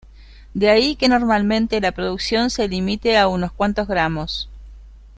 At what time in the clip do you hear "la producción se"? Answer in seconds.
1.79-2.67